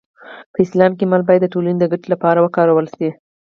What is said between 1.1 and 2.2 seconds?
مال باید د ټولنې د ګټې